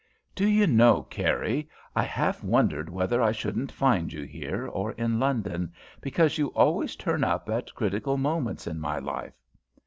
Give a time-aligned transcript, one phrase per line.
[0.33, 5.19] "Do you know, Carrie, I half wondered whether I shouldn't find you here, or in
[5.19, 9.35] London, because you always turn up at critical moments in my life."